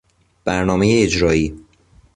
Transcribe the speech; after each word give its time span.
برنامهی 0.45 1.03
اجرایی 1.03 1.65